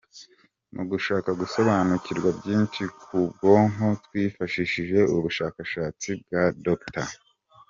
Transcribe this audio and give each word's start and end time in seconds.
Mu 0.75 0.83
gushaka 0.91 1.29
gusobanukirwa 1.41 2.29
byinshi 2.39 2.81
ku 3.01 3.17
bwonko 3.33 3.85
twifashishije 4.05 4.99
ubushakashatsi 5.15 6.09
bwa 6.23 6.43
Dr. 6.65 7.07